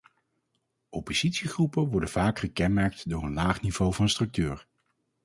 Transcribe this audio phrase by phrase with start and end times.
[0.89, 4.67] Oppositiegroepen worden vaak gekenmerkt door een laag niveau van structuur.